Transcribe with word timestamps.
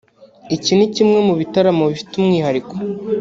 Iki 0.55 0.71
ni 0.75 0.87
kimwe 0.95 1.19
mu 1.27 1.33
bitaramo 1.39 1.83
bifite 1.91 2.11
umwihariko 2.15 2.73